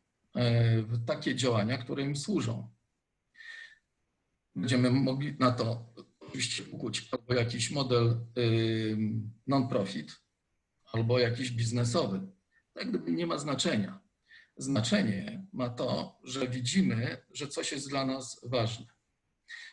takie 1.06 1.36
działania, 1.36 1.77
które 1.77 2.04
im 2.04 2.15
służą. 2.15 2.70
Będziemy 4.56 4.89
mogli 4.89 5.36
na 5.39 5.51
to 5.51 5.94
oczywiście 6.20 6.63
ukuć 6.72 7.10
albo 7.12 7.34
jakiś 7.34 7.72
model 7.72 8.25
non-profit, 9.48 10.15
albo 10.94 11.20
jakiś 11.20 11.51
biznesowy. 11.51 12.27
Tak 12.74 12.89
gdyby 12.89 13.12
nie 13.12 13.27
ma 13.27 13.38
znaczenia. 13.38 14.00
Znaczenie 14.58 15.48
ma 15.54 15.70
to, 15.70 16.20
że 16.24 16.48
widzimy, 16.48 17.25
że 17.34 17.48
coś 17.48 17.72
jest 17.72 17.89
dla 17.89 18.06
nas 18.06 18.42
ważne. 18.44 18.86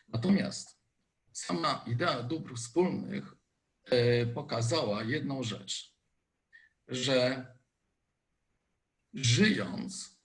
Natomiast 0.08 0.78
sama 1.32 1.84
idea 1.86 2.22
dóbr 2.22 2.54
wspólnych 2.56 3.34
e, 3.84 4.26
pokazała 4.26 5.02
jedną 5.02 5.42
rzecz, 5.42 5.96
że 6.88 7.46
żyjąc 9.14 10.21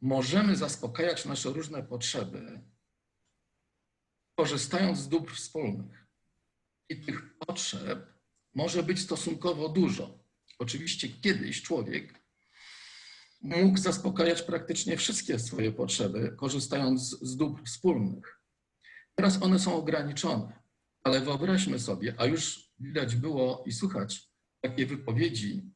możemy 0.00 0.56
zaspokajać 0.56 1.24
nasze 1.24 1.50
różne 1.50 1.82
potrzeby, 1.82 2.60
korzystając 4.38 4.98
z 4.98 5.08
dóbr 5.08 5.34
wspólnych. 5.34 6.06
I 6.88 7.00
tych 7.00 7.38
potrzeb 7.38 8.12
może 8.54 8.82
być 8.82 9.00
stosunkowo 9.00 9.68
dużo. 9.68 10.24
Oczywiście 10.58 11.08
kiedyś 11.08 11.62
człowiek 11.62 12.20
mógł 13.40 13.78
zaspokajać 13.78 14.42
praktycznie 14.42 14.96
wszystkie 14.96 15.38
swoje 15.38 15.72
potrzeby, 15.72 16.36
korzystając 16.36 17.00
z 17.22 17.36
dóbr 17.36 17.62
wspólnych. 17.64 18.40
Teraz 19.14 19.42
one 19.42 19.58
są 19.58 19.74
ograniczone, 19.74 20.62
ale 21.04 21.20
wyobraźmy 21.20 21.78
sobie, 21.78 22.14
a 22.18 22.26
już 22.26 22.70
widać 22.78 23.16
było 23.16 23.64
i 23.66 23.72
słuchać 23.72 24.30
takie 24.60 24.86
wypowiedzi 24.86 25.70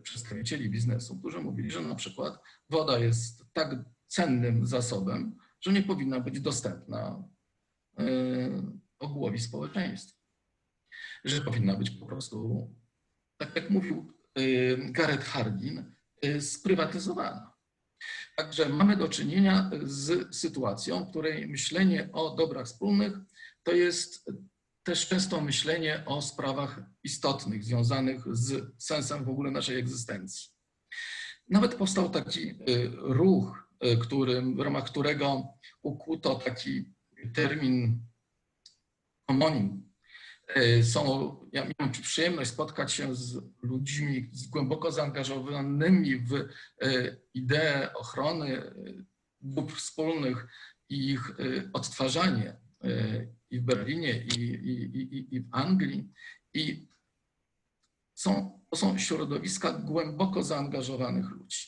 przedstawicieli 0.00 0.70
biznesu, 0.70 1.18
którzy 1.18 1.40
mówili, 1.40 1.70
że 1.70 1.80
na 1.80 1.94
przykład 1.94 2.38
woda 2.70 2.98
jest 2.98 3.44
tak 3.52 3.76
cennym 4.06 4.66
zasobem, 4.66 5.36
że 5.60 5.72
nie 5.72 5.82
powinna 5.82 6.20
być 6.20 6.40
dostępna 6.40 7.28
e, 7.98 8.04
ogółowi 8.98 9.40
społeczeństwa. 9.40 10.18
Że 11.24 11.40
powinna 11.40 11.76
być 11.76 11.90
po 11.90 12.06
prostu, 12.06 12.68
tak 13.36 13.56
jak 13.56 13.70
mówił 13.70 14.12
e, 14.34 14.42
Gareth 14.76 15.24
Hardin, 15.24 15.94
e, 16.22 16.40
sprywatyzowana. 16.40 17.54
Także 18.36 18.68
mamy 18.68 18.96
do 18.96 19.08
czynienia 19.08 19.70
z 19.82 20.36
sytuacją, 20.36 21.04
w 21.04 21.10
której 21.10 21.48
myślenie 21.48 22.08
o 22.12 22.34
dobrach 22.36 22.66
wspólnych 22.66 23.12
to 23.62 23.72
jest 23.72 24.30
też 24.84 25.08
często 25.08 25.40
myślenie 25.40 26.02
o 26.06 26.22
sprawach 26.22 26.80
istotnych, 27.04 27.64
związanych 27.64 28.36
z 28.36 28.72
sensem 28.78 29.24
w 29.24 29.28
ogóle 29.28 29.50
naszej 29.50 29.78
egzystencji. 29.78 30.50
Nawet 31.48 31.74
powstał 31.74 32.10
taki 32.10 32.48
y, 32.50 32.90
ruch, 32.94 33.68
y, 33.84 33.96
który, 33.96 34.42
w 34.42 34.60
ramach 34.60 34.84
którego 34.84 35.48
ukuto 35.82 36.34
taki 36.34 36.94
termin 37.34 38.00
homonim. 39.30 39.90
E, 40.48 40.82
Są, 40.82 41.36
ja 41.52 41.62
miałem 41.62 41.92
przyjemność 41.92 42.50
spotkać 42.50 42.92
się 42.92 43.14
z 43.14 43.42
ludźmi 43.62 44.30
głęboko 44.50 44.92
zaangażowanymi 44.92 46.16
w 46.16 46.48
ideę 47.34 47.92
ochrony 47.94 48.74
dóbr 49.40 49.74
wspólnych 49.74 50.46
i 50.88 51.10
ich 51.10 51.32
odtwarzanie 51.72 52.56
i 53.54 53.60
w 53.60 53.64
Berlinie, 53.64 54.24
i, 54.24 54.40
i, 54.40 54.98
i, 54.98 55.34
i 55.36 55.40
w 55.40 55.48
Anglii. 55.50 56.12
I 56.54 56.88
są, 58.14 58.60
to 58.70 58.76
są 58.76 58.98
środowiska 58.98 59.72
głęboko 59.72 60.42
zaangażowanych 60.42 61.30
ludzi, 61.30 61.66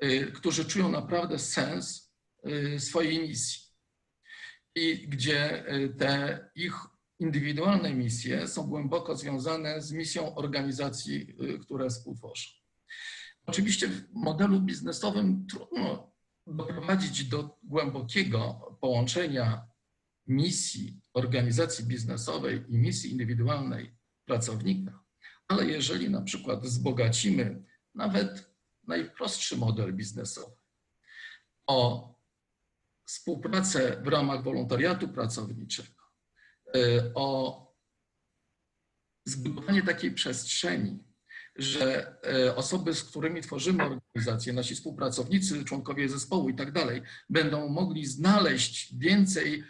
e, 0.00 0.26
którzy 0.26 0.64
czują 0.64 0.90
naprawdę 0.90 1.38
sens 1.38 2.14
e, 2.42 2.80
swojej 2.80 3.28
misji. 3.28 3.62
I 4.74 5.08
gdzie 5.08 5.66
e, 5.66 5.88
te 5.88 6.50
ich 6.54 6.74
indywidualne 7.18 7.94
misje 7.94 8.48
są 8.48 8.62
głęboko 8.66 9.16
związane 9.16 9.82
z 9.82 9.92
misją 9.92 10.34
organizacji, 10.34 11.36
które 11.62 11.90
współtworzą. 11.90 12.50
Oczywiście 13.46 13.88
w 13.88 14.12
modelu 14.12 14.60
biznesowym 14.60 15.46
trudno 15.46 16.12
doprowadzić 16.46 17.24
do 17.24 17.58
głębokiego 17.62 18.38
połączenia 18.80 19.68
misji 20.28 21.00
organizacji 21.14 21.84
biznesowej 21.84 22.64
i 22.68 22.78
misji 22.78 23.10
indywidualnej 23.10 23.96
pracownika, 24.24 25.04
ale 25.48 25.66
jeżeli 25.66 26.10
na 26.10 26.22
przykład 26.22 26.62
wzbogacimy 26.62 27.64
nawet 27.94 28.50
najprostszy 28.86 29.56
model 29.56 29.94
biznesowy 29.94 30.58
o 31.68 32.14
współpracę 33.04 34.02
w 34.02 34.08
ramach 34.08 34.42
wolontariatu 34.42 35.08
pracowniczego, 35.08 36.02
y, 36.76 37.12
o 37.14 37.58
zbudowanie 39.24 39.82
takiej 39.82 40.12
przestrzeni, 40.12 41.04
że 41.56 42.16
y, 42.46 42.54
osoby, 42.54 42.94
z 42.94 43.04
którymi 43.04 43.40
tworzymy 43.40 43.84
organizację, 43.84 44.52
nasi 44.52 44.74
współpracownicy, 44.74 45.64
członkowie 45.64 46.08
zespołu 46.08 46.48
i 46.48 46.54
tak 46.54 46.72
dalej, 46.72 47.02
będą 47.30 47.68
mogli 47.68 48.06
znaleźć 48.06 48.98
więcej 48.98 49.64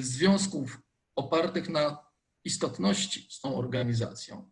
związków 0.00 0.80
opartych 1.16 1.68
na 1.68 2.06
istotności 2.44 3.26
z 3.30 3.40
tą 3.40 3.56
organizacją, 3.56 4.50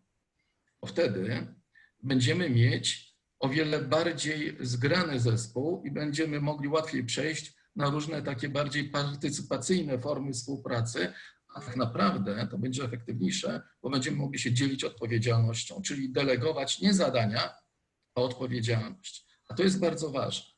to 0.81 0.87
wtedy 0.87 1.55
będziemy 2.03 2.49
mieć 2.49 3.13
o 3.39 3.49
wiele 3.49 3.81
bardziej 3.81 4.57
zgrany 4.59 5.19
zespół 5.19 5.83
i 5.85 5.91
będziemy 5.91 6.41
mogli 6.41 6.67
łatwiej 6.67 7.03
przejść 7.03 7.53
na 7.75 7.89
różne 7.89 8.21
takie 8.21 8.49
bardziej 8.49 8.89
partycypacyjne 8.89 9.99
formy 9.99 10.33
współpracy, 10.33 11.13
a 11.55 11.61
tak 11.61 11.75
naprawdę 11.75 12.47
to 12.51 12.57
będzie 12.57 12.83
efektywniejsze, 12.83 13.61
bo 13.81 13.89
będziemy 13.89 14.17
mogli 14.17 14.39
się 14.39 14.53
dzielić 14.53 14.83
odpowiedzialnością, 14.83 15.81
czyli 15.81 16.11
delegować 16.11 16.81
nie 16.81 16.93
zadania, 16.93 17.55
a 18.15 18.21
odpowiedzialność. 18.21 19.25
A 19.49 19.53
to 19.53 19.63
jest 19.63 19.79
bardzo 19.79 20.11
ważne. 20.11 20.52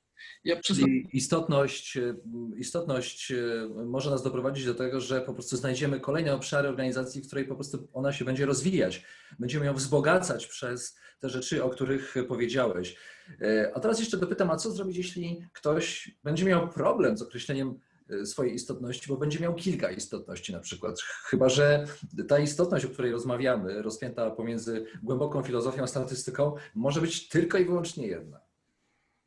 Ja 0.46 0.60
przyznam, 0.60 0.90
istotność, 1.14 1.98
y, 1.98 2.16
istotność 2.58 3.32
y, 3.32 3.70
może 3.86 4.10
nas 4.10 4.24
doprowadzić 4.24 4.66
do 4.66 4.76
tego, 4.76 5.02
że 5.02 5.22
po 5.22 5.34
prostu 5.34 5.58
znajdziemy 5.58 6.00
kolejne 6.00 6.34
obszary 6.34 6.70
organizacji, 6.70 7.22
w 7.22 7.28
której 7.28 7.46
po 7.46 7.56
prostu 7.56 7.88
ona 7.94 8.14
się 8.14 8.26
będzie 8.26 8.46
rozwijać. 8.46 9.04
Będziemy 9.40 9.66
ją 9.66 9.74
wzbogacać 9.74 10.48
przez 10.48 10.98
te 11.20 11.30
rzeczy, 11.30 11.64
o 11.64 11.70
których 11.70 12.16
powiedziałeś. 12.28 12.98
Y, 13.42 13.74
A 13.74 13.80
teraz 13.80 14.00
jeszcze 14.00 14.18
dopytam, 14.18 14.52
a 14.52 14.56
co 14.56 14.72
zrobić, 14.72 14.98
jeśli 14.98 15.46
ktoś 15.54 16.12
będzie 16.24 16.46
miał 16.46 16.70
problem 16.70 17.18
z 17.18 17.22
określeniem 17.22 17.80
swojej 18.26 18.54
istotności, 18.54 19.08
bo 19.08 19.18
będzie 19.18 19.40
miał 19.40 19.56
kilka 19.56 19.92
istotności 19.92 20.54
na 20.54 20.60
przykład. 20.60 21.00
Chyba, 21.02 21.50
że 21.50 21.86
ta 22.28 22.40
istotność, 22.40 22.86
o 22.86 22.90
której 22.90 23.12
rozmawiamy, 23.12 23.82
rozpięta 23.82 24.32
pomiędzy 24.32 24.86
głęboką 25.04 25.44
filozofią 25.44 25.84
a 25.84 25.88
statystyką, 25.88 26.56
może 26.76 27.02
być 27.02 27.30
tylko 27.30 27.58
i 27.58 27.66
wyłącznie 27.66 28.08
jedna. 28.08 28.45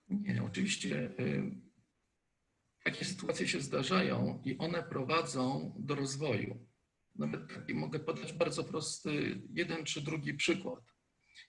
Nie, 0.08 0.42
oczywiście 0.42 1.10
y, 1.20 1.50
takie 2.84 3.04
sytuacje 3.04 3.48
się 3.48 3.60
zdarzają 3.60 4.42
i 4.44 4.58
one 4.58 4.82
prowadzą 4.82 5.74
do 5.78 5.94
rozwoju. 5.94 6.66
Nawet 7.14 7.54
taki 7.54 7.74
mogę 7.74 7.98
podać 7.98 8.32
bardzo 8.32 8.64
prosty 8.64 9.42
jeden 9.50 9.84
czy 9.84 10.00
drugi 10.00 10.34
przykład. 10.34 10.84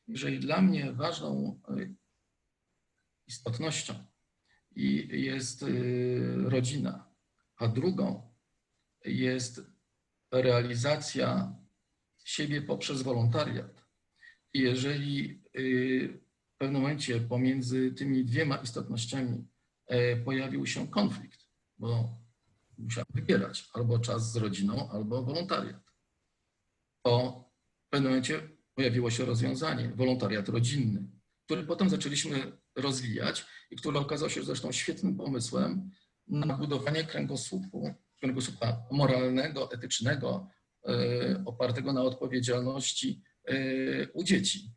Jeżeli 0.07 0.39
dla 0.39 0.61
mnie 0.61 0.93
ważną 0.93 1.61
y, 1.77 1.95
istotnością 3.27 3.93
i 4.75 5.07
jest 5.23 5.63
y, 5.63 6.35
rodzina, 6.37 7.15
a 7.55 7.67
drugą 7.67 8.35
jest 9.05 9.61
realizacja 10.31 11.55
siebie 12.23 12.61
poprzez 12.61 13.01
wolontariat. 13.01 13.85
Jeżeli 14.53 15.43
w 16.59 16.61
pewnym 16.61 16.81
momencie 16.81 17.19
pomiędzy 17.19 17.91
tymi 17.91 18.25
dwiema 18.25 18.57
istotnościami 18.57 19.47
e, 19.87 20.15
pojawił 20.15 20.65
się 20.65 20.87
konflikt, 20.87 21.45
bo 21.77 22.09
musiałem 22.77 23.07
wybierać 23.13 23.69
albo 23.73 23.99
czas 23.99 24.31
z 24.31 24.35
rodziną, 24.35 24.89
albo 24.91 25.23
wolontariat, 25.23 25.83
to 27.05 27.43
w 27.87 27.89
pewnym 27.89 28.11
momencie 28.11 28.49
pojawiło 28.75 29.09
się 29.11 29.25
rozwiązanie, 29.25 29.89
wolontariat 29.95 30.49
rodzinny, 30.49 31.03
który 31.45 31.63
potem 31.63 31.89
zaczęliśmy 31.89 32.51
rozwijać 32.75 33.45
i 33.71 33.75
który 33.75 33.99
okazał 33.99 34.29
się 34.29 34.43
zresztą 34.43 34.71
świetnym 34.71 35.17
pomysłem 35.17 35.91
na 36.27 36.57
budowanie 36.57 37.03
kręgosłupu, 37.03 37.93
kręgosłupa 38.19 38.87
moralnego, 38.91 39.71
etycznego, 39.71 40.47
e, 40.87 41.43
opartego 41.45 41.93
na 41.93 42.01
odpowiedzialności 42.01 43.21
e, 43.45 43.55
u 44.13 44.23
dzieci. 44.23 44.71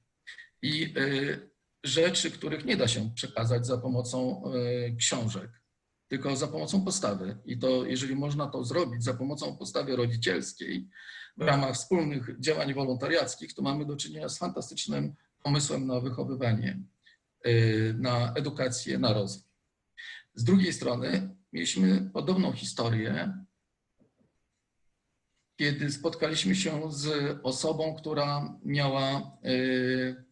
I 0.62 0.95
rzeczy, 1.85 2.31
których 2.31 2.64
nie 2.64 2.77
da 2.77 2.88
się 2.88 3.11
przekazać 3.14 3.66
za 3.66 3.79
pomocą 3.79 4.42
książek, 4.99 5.51
tylko 6.09 6.37
za 6.37 6.49
pomocą 6.49 6.85
postawy. 6.85 7.38
I 7.45 7.59
to, 7.59 7.87
jeżeli 7.87 8.16
można 8.16 8.47
to 8.47 8.64
zrobić 8.64 9.05
za 9.05 9.14
pomocą 9.14 9.57
postawy 9.57 9.97
rodzicielskiej 9.97 10.88
w 11.37 11.42
ramach 11.42 11.75
wspólnych 11.75 12.40
działań 12.40 12.75
wolontariackich, 12.75 13.55
to 13.55 13.62
mamy 13.62 13.87
do 13.87 13.97
czynienia 13.97 14.29
z 14.29 14.38
fantastycznym 14.38 15.14
pomysłem 15.42 15.87
na 15.87 16.01
wychowywanie, 16.01 16.83
na 17.95 18.33
edukację, 18.35 18.99
na 18.99 19.12
rozwój. 19.12 19.53
Z 20.35 20.45
drugiej 20.45 20.73
strony 20.73 21.37
mieliśmy 21.53 22.11
podobną 22.12 22.53
historię, 22.53 23.45
kiedy 25.57 25.92
spotkaliśmy 25.92 26.55
się 26.55 26.92
z 26.92 27.38
osobą, 27.42 27.95
która 27.95 28.59
miała 28.64 29.38
y, 29.45 30.25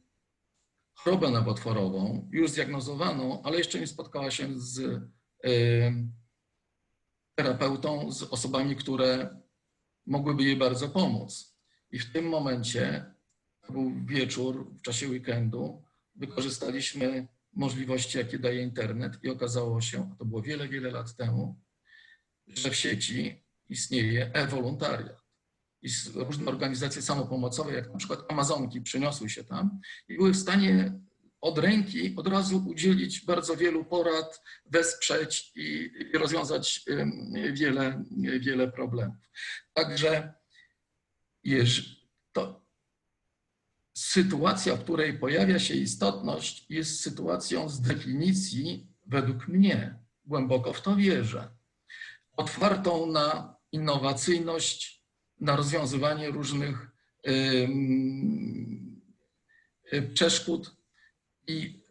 chorobę 1.05 1.31
nowotworową, 1.31 2.29
już 2.33 2.51
zdiagnozowaną, 2.51 3.43
ale 3.43 3.59
jeszcze 3.59 3.81
nie 3.81 3.87
spotkała 3.87 4.31
się 4.31 4.61
z 4.61 4.79
y, 4.79 5.93
terapeutą, 7.35 8.13
z 8.13 8.23
osobami, 8.23 8.77
które 8.77 9.41
mogłyby 10.07 10.43
jej 10.43 10.57
bardzo 10.57 10.89
pomóc. 10.89 11.57
I 11.91 11.99
w 11.99 12.13
tym 12.13 12.29
momencie, 12.29 13.15
to 13.67 13.73
był 13.73 13.93
wieczór 14.05 14.75
w 14.79 14.83
czasie 14.83 15.09
weekendu, 15.09 15.83
wykorzystaliśmy 16.15 17.29
możliwości, 17.53 18.19
jakie 18.19 18.39
daje 18.39 18.63
internet 18.63 19.13
i 19.23 19.29
okazało 19.29 19.81
się, 19.81 20.11
a 20.13 20.17
to 20.17 20.25
było 20.25 20.43
wiele, 20.43 20.69
wiele 20.69 20.91
lat 20.91 21.17
temu, 21.17 21.61
że 22.47 22.71
w 22.71 22.77
sieci 22.77 23.45
istnieje 23.69 24.31
e-wolontariat. 24.35 25.20
I 25.83 25.89
różne 26.15 26.47
organizacje 26.47 27.03
samopomocowe, 27.03 27.73
jak 27.73 27.93
na 27.93 27.99
przykład 27.99 28.33
Amazonki, 28.33 28.81
przyniosły 28.81 29.31
się 29.31 29.45
tam 29.45 29.81
i 30.09 30.17
były 30.17 30.33
w 30.33 30.37
stanie 30.37 31.01
od 31.41 31.59
ręki 31.59 32.15
od 32.17 32.27
razu 32.27 32.65
udzielić 32.67 33.25
bardzo 33.25 33.57
wielu 33.57 33.85
porad, 33.85 34.43
wesprzeć 34.67 35.53
i, 35.55 35.91
rozwiązać 36.15 36.85
wiele, 37.53 38.05
wiele 38.41 38.73
problemów. 38.73 39.17
Także 39.73 40.35
to 42.33 42.67
sytuacja, 43.95 44.77
w 44.77 44.83
której 44.85 45.19
pojawia 45.19 45.59
się 45.59 45.75
istotność, 45.75 46.67
jest 46.71 47.01
sytuacją 47.01 47.69
z 47.69 47.81
definicji, 47.81 48.87
według 49.07 49.49
mnie, 49.49 49.99
głęboko 50.25 50.73
w 50.73 50.83
to 50.83 50.97
wierzę, 50.97 51.51
otwartą 52.37 53.07
na 53.07 53.57
innowacyjność, 53.73 55.00
na 55.41 55.57
rozwiązywanie 55.57 56.31
różnych 56.31 56.91
przeszkód 60.15 60.77
i, 61.47 61.85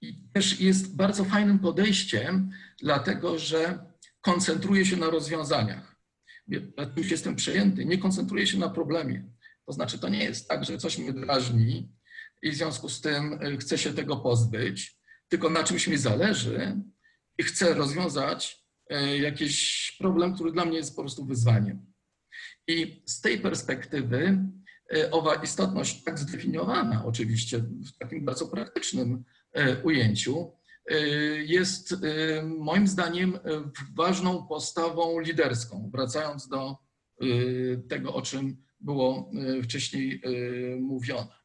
i 0.00 0.28
też 0.32 0.60
jest 0.60 0.96
bardzo 0.96 1.24
fajnym 1.24 1.58
podejściem, 1.58 2.50
dlatego 2.80 3.38
że 3.38 3.78
koncentruje 4.20 4.86
się 4.86 4.96
na 4.96 5.10
rozwiązaniach. 5.10 5.96
Ja 6.48 6.60
już 6.96 7.10
jestem 7.10 7.36
przejęty, 7.36 7.84
nie 7.84 7.98
koncentruje 7.98 8.46
się 8.46 8.58
na 8.58 8.68
problemie. 8.68 9.30
To 9.66 9.72
znaczy, 9.72 9.98
to 9.98 10.08
nie 10.08 10.24
jest 10.24 10.48
tak, 10.48 10.64
że 10.64 10.78
coś 10.78 10.98
mnie 10.98 11.12
drażni 11.12 11.92
i 12.42 12.50
w 12.50 12.54
związku 12.54 12.88
z 12.88 13.00
tym 13.00 13.38
chcę 13.60 13.78
się 13.78 13.94
tego 13.94 14.16
pozbyć, 14.16 14.98
tylko 15.28 15.50
na 15.50 15.64
czymś 15.64 15.88
mi 15.88 15.96
zależy 15.96 16.80
i 17.38 17.42
chcę 17.42 17.74
rozwiązać 17.74 18.66
jakiś 19.20 19.92
problem, 19.98 20.34
który 20.34 20.52
dla 20.52 20.64
mnie 20.64 20.76
jest 20.76 20.96
po 20.96 21.02
prostu 21.02 21.24
wyzwaniem. 21.24 21.86
I 22.68 23.02
z 23.06 23.20
tej 23.20 23.40
perspektywy 23.40 24.38
e, 24.96 25.10
owa 25.10 25.34
istotność, 25.34 26.04
tak 26.04 26.18
zdefiniowana 26.18 27.04
oczywiście 27.04 27.58
w 27.58 27.98
takim 27.98 28.24
bardzo 28.24 28.46
praktycznym 28.46 29.24
e, 29.52 29.82
ujęciu, 29.82 30.52
e, 30.90 30.98
jest 31.42 31.94
moim 32.44 32.88
zdaniem 32.88 33.38
ważną 33.94 34.46
postawą 34.46 35.20
liderską, 35.20 35.90
wracając 35.92 36.48
do 36.48 36.76
tego, 37.88 38.14
o 38.14 38.22
czym 38.22 38.56
było 38.80 39.30
wcześniej 39.64 40.22
mówione. 40.80 41.36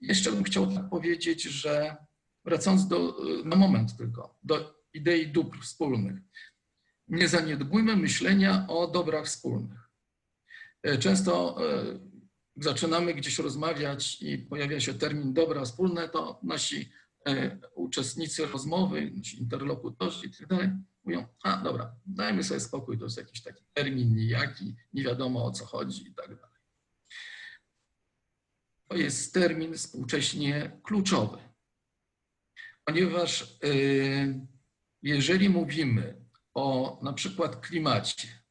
Jeszcze 0.00 0.32
bym 0.32 0.44
chciał 0.44 0.74
tak 0.74 0.88
powiedzieć, 0.88 1.42
że 1.42 1.96
wracając 2.44 2.88
do, 2.88 3.16
na 3.44 3.56
moment 3.56 3.96
tylko, 3.96 4.38
do 4.42 4.74
idei 4.94 5.32
dóbr 5.32 5.58
wspólnych, 5.60 6.14
nie 7.08 7.28
zaniedbujmy 7.28 7.96
myślenia 7.96 8.66
o 8.68 8.86
dobrach 8.86 9.26
wspólnych. 9.26 9.81
E, 10.82 10.98
często 10.98 11.56
e, 11.66 11.98
zaczynamy 12.56 13.14
gdzieś 13.14 13.38
rozmawiać 13.38 14.22
i 14.22 14.38
pojawia 14.38 14.80
się 14.80 14.94
termin 14.94 15.32
dobra 15.32 15.64
wspólne, 15.64 16.08
to 16.08 16.40
nasi 16.42 16.92
e, 17.28 17.58
uczestnicy 17.74 18.46
rozmowy, 18.46 19.10
nasi 19.10 19.42
interlokutorzy 19.42 20.26
i 20.26 20.30
tak 20.30 20.46
dalej 20.46 20.70
mówią, 21.04 21.26
a 21.42 21.56
dobra, 21.56 21.94
dajmy 22.06 22.44
sobie 22.44 22.60
spokój, 22.60 22.98
to 22.98 23.04
jest 23.04 23.16
jakiś 23.16 23.42
taki 23.42 23.64
termin 23.72 24.16
nijaki, 24.16 24.74
nie 24.92 25.04
wiadomo 25.04 25.44
o 25.44 25.50
co 25.50 25.66
chodzi 25.66 26.08
i 26.08 26.14
tak 26.14 26.28
dalej. 26.28 26.52
To 28.88 28.96
jest 28.96 29.34
termin 29.34 29.74
współcześnie 29.74 30.80
kluczowy, 30.82 31.38
ponieważ 32.84 33.58
jeżeli 35.02 35.48
mówimy 35.48 36.24
o 36.54 36.98
na 37.02 37.12
przykład 37.12 37.66
klimacie, 37.66 38.41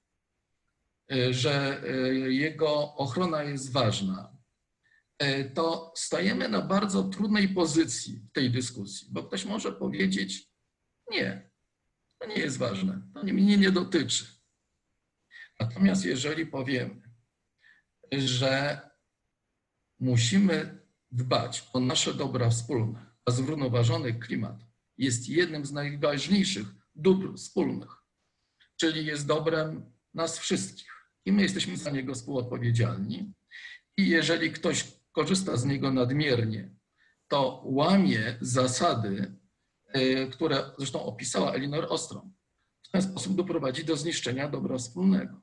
że 1.31 1.83
e, 1.83 1.87
jego 2.31 2.95
ochrona 2.95 3.43
jest 3.43 3.71
ważna, 3.71 4.37
e, 5.19 5.43
to 5.43 5.93
stajemy 5.95 6.49
na 6.49 6.61
bardzo 6.61 7.03
trudnej 7.03 7.49
pozycji 7.49 8.19
w 8.29 8.31
tej 8.31 8.51
dyskusji, 8.51 9.07
bo 9.11 9.23
ktoś 9.23 9.45
może 9.45 9.71
powiedzieć: 9.71 10.51
Nie, 11.11 11.51
to 12.19 12.27
nie 12.27 12.35
jest 12.35 12.57
ważne, 12.57 13.01
to 13.13 13.23
mnie 13.23 13.57
nie 13.57 13.71
dotyczy. 13.71 14.25
Natomiast 15.59 16.05
jeżeli 16.05 16.45
powiemy, 16.45 17.01
że 18.11 18.81
musimy 19.99 20.85
dbać 21.11 21.69
o 21.73 21.79
nasze 21.79 22.13
dobra 22.13 22.49
wspólne, 22.49 23.05
a 23.25 23.31
zrównoważony 23.31 24.13
klimat 24.13 24.63
jest 24.97 25.29
jednym 25.29 25.65
z 25.65 25.71
najważniejszych 25.71 26.67
dóbr 26.95 27.33
wspólnych, 27.37 27.89
czyli 28.79 29.05
jest 29.05 29.27
dobrem 29.27 29.93
nas 30.13 30.39
wszystkich. 30.39 31.00
I 31.25 31.31
my 31.31 31.41
jesteśmy 31.41 31.77
za 31.77 31.91
niego 31.91 32.13
współodpowiedzialni. 32.13 33.33
I 33.97 34.09
jeżeli 34.09 34.51
ktoś 34.51 34.87
korzysta 35.11 35.57
z 35.57 35.65
niego 35.65 35.91
nadmiernie, 35.91 36.75
to 37.27 37.61
łamie 37.65 38.37
zasady, 38.41 39.35
e, 39.87 40.27
które 40.27 40.71
zresztą 40.77 41.03
opisała 41.03 41.53
Elinor 41.53 41.85
Ostrom. 41.89 42.33
W 42.83 42.91
ten 42.91 43.01
sposób 43.01 43.35
doprowadzi 43.35 43.85
do 43.85 43.97
zniszczenia 43.97 44.49
dobra 44.49 44.77
wspólnego. 44.77 45.41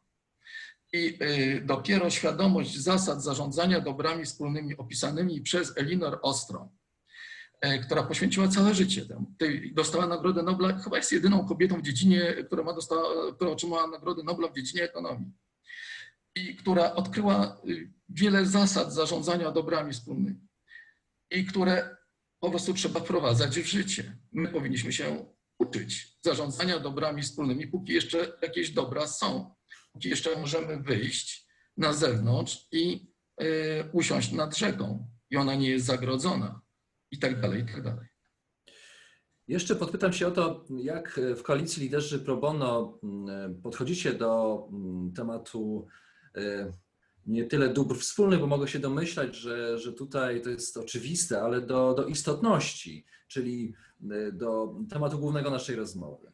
I 0.92 1.18
e, 1.20 1.60
dopiero 1.60 2.10
świadomość 2.10 2.78
zasad 2.78 3.22
zarządzania 3.22 3.80
dobrami 3.80 4.24
wspólnymi 4.24 4.76
opisanymi 4.76 5.40
przez 5.40 5.78
Elinor 5.78 6.18
Ostrom 6.22 6.78
E, 7.60 7.78
która 7.78 8.02
poświęciła 8.02 8.48
całe 8.48 8.74
życie 8.74 9.06
temu. 9.06 9.34
Dostała 9.74 10.06
Nagrodę 10.06 10.42
Nobla, 10.42 10.78
chyba 10.78 10.96
jest 10.96 11.12
jedyną 11.12 11.46
kobietą 11.46 11.80
w 11.80 11.82
dziedzinie, 11.82 12.34
która, 12.46 12.62
ma 12.62 12.72
dostała, 12.72 13.32
która 13.32 13.50
otrzymała 13.50 13.86
Nagrodę 13.86 14.22
Nobla 14.22 14.48
w 14.48 14.54
dziedzinie 14.54 14.84
ekonomii. 14.84 15.32
I 16.38 16.56
która 16.56 16.94
odkryła 16.94 17.60
y, 17.68 17.92
wiele 18.08 18.46
zasad 18.46 18.92
zarządzania 18.92 19.50
dobrami 19.50 19.92
wspólnymi 19.92 20.48
i 21.30 21.44
które 21.44 21.96
po 22.40 22.50
prostu 22.50 22.74
trzeba 22.74 23.00
wprowadzać 23.00 23.60
w 23.60 23.66
życie. 23.66 24.18
My 24.32 24.48
powinniśmy 24.48 24.92
się 24.92 25.26
uczyć 25.58 26.18
zarządzania 26.22 26.78
dobrami 26.78 27.22
wspólnymi, 27.22 27.66
póki 27.66 27.92
jeszcze 27.92 28.32
jakieś 28.42 28.70
dobra 28.70 29.06
są, 29.06 29.54
póki 29.92 30.08
jeszcze 30.08 30.40
możemy 30.40 30.82
wyjść 30.82 31.48
na 31.76 31.92
zewnątrz 31.92 32.68
i 32.72 33.12
y, 33.42 33.44
usiąść 33.92 34.32
nad 34.32 34.56
rzeką 34.56 35.10
i 35.30 35.36
ona 35.36 35.54
nie 35.54 35.70
jest 35.70 35.86
zagrodzona 35.86 36.60
i 37.10 37.18
tak 37.18 37.40
dalej, 37.40 37.62
i 37.62 37.66
tak 37.66 37.82
dalej. 37.82 38.08
Jeszcze 39.48 39.76
podpytam 39.76 40.12
się 40.12 40.26
o 40.26 40.30
to, 40.30 40.64
jak 40.82 41.20
w 41.36 41.42
koalicji 41.42 41.82
liderzy 41.82 42.18
pro 42.18 42.36
bono 42.36 42.98
mm, 43.02 43.62
podchodzicie 43.62 44.14
do 44.14 44.62
mm, 44.72 45.12
tematu 45.12 45.86
nie 47.28 47.44
tyle 47.44 47.68
dóbr 47.74 47.96
wspólnych, 47.98 48.40
bo 48.40 48.46
mogę 48.46 48.68
się 48.68 48.78
domyślać, 48.78 49.36
że, 49.36 49.78
że 49.78 49.92
tutaj 49.92 50.42
to 50.42 50.50
jest 50.50 50.76
oczywiste, 50.76 51.42
ale 51.42 51.60
do, 51.60 51.94
do 51.94 52.06
istotności, 52.06 53.04
czyli 53.28 53.74
e, 54.10 54.32
do 54.32 54.74
tematu 54.90 55.18
głównego 55.18 55.50
naszej 55.50 55.76
rozmowy. 55.76 56.32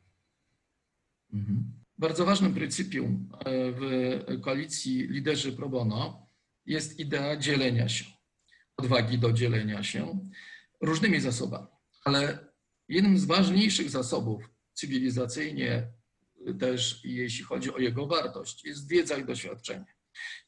Mhm. 1.33 1.65
Bardzo 1.99 2.25
ważnym 2.25 2.55
pryncypium 2.55 3.29
e, 3.45 3.73
w 3.73 4.41
koalicji 4.41 5.07
liderzy 5.09 5.53
pro 5.53 5.69
bono 5.69 6.27
jest 6.67 6.99
idea 7.01 7.37
dzielenia 7.37 7.89
się, 7.89 8.05
odwagi 8.77 9.19
do 9.19 9.33
dzielenia 9.33 9.83
się 9.83 10.31
różnymi 10.81 11.21
zasobami, 11.21 11.67
ale 12.05 12.39
jednym 12.89 13.19
z 13.19 13.25
ważniejszych 13.25 13.91
zasobów 13.91 14.51
cywilizacyjnie 14.73 15.93
też 16.61 17.05
jeśli 17.05 17.45
chodzi 17.45 17.75
o 17.75 17.79
jego 17.79 18.07
wartość, 18.07 18.65
jest 18.65 18.89
wiedza 18.89 19.17
i 19.17 19.25
doświadczenie. 19.25 19.94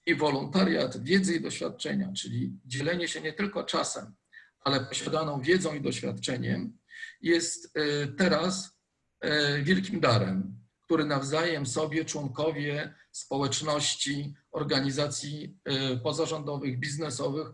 I 0.07 0.15
wolontariat 0.15 1.03
wiedzy 1.03 1.37
i 1.37 1.41
doświadczenia, 1.41 2.13
czyli 2.13 2.53
dzielenie 2.65 3.09
się 3.09 3.21
nie 3.21 3.33
tylko 3.33 3.65
czasem, 3.65 4.15
ale 4.61 4.81
posiadaną 4.81 5.41
wiedzą 5.41 5.75
i 5.75 5.81
doświadczeniem, 5.81 6.79
jest 7.21 7.77
e, 7.77 8.07
teraz 8.07 8.79
e, 9.21 9.63
wielkim 9.63 10.01
darem, 10.01 10.59
który 10.85 11.05
nawzajem 11.05 11.67
sobie 11.67 12.05
członkowie 12.05 12.95
społeczności, 13.13 14.35
organizacji 14.51 15.59
e, 15.65 15.97
pozarządowych, 15.97 16.79
biznesowych 16.79 17.49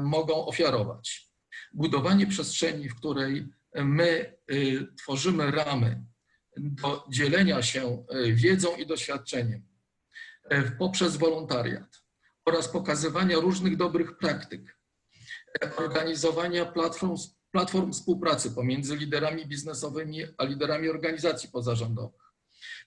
mogą 0.00 0.46
ofiarować. 0.46 1.30
Budowanie 1.72 2.26
przestrzeni, 2.26 2.88
w 2.88 2.94
której 2.94 3.46
my 3.74 4.36
tworzymy 4.98 5.50
ramy 5.50 6.04
do 6.56 7.04
dzielenia 7.10 7.62
się 7.62 8.06
wiedzą 8.34 8.76
i 8.76 8.86
doświadczeniem 8.86 9.73
poprzez 10.78 11.16
wolontariat 11.16 12.02
oraz 12.44 12.68
pokazywania 12.68 13.36
różnych 13.36 13.76
dobrych 13.76 14.18
praktyk, 14.18 14.78
organizowania 15.76 16.66
platform, 16.66 17.16
platform 17.50 17.92
współpracy 17.92 18.50
pomiędzy 18.50 18.96
liderami 18.96 19.46
biznesowymi 19.46 20.22
a 20.38 20.44
liderami 20.44 20.88
organizacji 20.88 21.48
pozarządowych, 21.48 22.22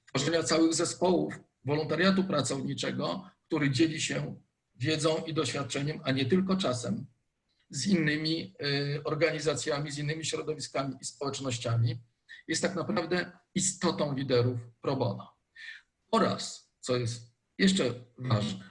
tworzenia 0.05 0.43
całych 0.43 0.73
zespołów 0.73 1.33
wolontariatu 1.65 2.23
pracowniczego, 2.23 3.29
który 3.47 3.71
dzieli 3.71 4.01
się 4.01 4.35
wiedzą 4.75 5.23
i 5.25 5.33
doświadczeniem, 5.33 5.99
a 6.03 6.11
nie 6.11 6.25
tylko 6.25 6.57
czasem, 6.57 7.05
z 7.69 7.87
innymi 7.87 8.55
y, 8.61 9.03
organizacjami, 9.03 9.91
z 9.91 9.97
innymi 9.97 10.25
środowiskami 10.25 10.95
i 11.01 11.05
społecznościami, 11.05 11.99
jest 12.47 12.61
tak 12.61 12.75
naprawdę 12.75 13.31
istotą 13.55 14.15
liderów 14.15 14.59
pro 14.81 14.95
bono. 14.95 15.33
Oraz, 16.11 16.71
co 16.79 16.97
jest 16.97 17.36
jeszcze 17.57 17.93
ważne, 18.17 18.69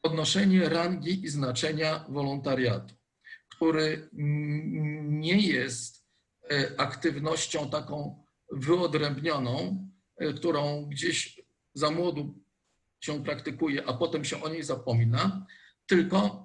podnoszenie 0.00 0.68
rangi 0.68 1.24
i 1.24 1.28
znaczenia 1.28 2.04
wolontariatu, 2.08 2.94
który 3.48 4.08
nie 5.02 5.40
jest 5.40 6.06
y, 6.52 6.78
aktywnością 6.78 7.70
taką 7.70 8.24
wyodrębnioną, 8.52 9.88
y, 10.22 10.34
którą 10.34 10.86
gdzieś 10.86 11.40
za 11.74 11.90
młodu 11.90 12.44
się 13.00 13.24
praktykuje, 13.24 13.86
a 13.86 13.92
potem 13.92 14.24
się 14.24 14.42
o 14.42 14.48
niej 14.48 14.62
zapomina, 14.62 15.46
tylko 15.86 16.44